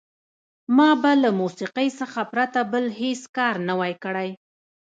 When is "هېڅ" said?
3.01-3.21